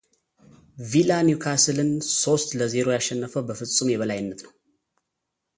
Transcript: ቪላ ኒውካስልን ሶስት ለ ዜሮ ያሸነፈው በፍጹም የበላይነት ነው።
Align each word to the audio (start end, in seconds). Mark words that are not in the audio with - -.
ቪላ 0.91 1.11
ኒውካስልን 1.27 1.91
ሶስት 2.23 2.49
ለ 2.59 2.69
ዜሮ 2.73 2.87
ያሸነፈው 2.97 3.45
በፍጹም 3.49 3.91
የበላይነት 3.93 4.39
ነው። 4.47 4.51